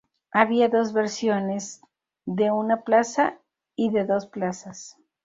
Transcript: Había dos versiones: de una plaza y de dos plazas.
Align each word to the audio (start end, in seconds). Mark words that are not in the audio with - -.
Había 0.31 0.67
dos 0.67 0.93
versiones: 0.93 1.79
de 2.25 2.49
una 2.49 2.81
plaza 2.81 3.37
y 3.75 3.91
de 3.91 4.03
dos 4.03 4.25
plazas. 4.25 4.97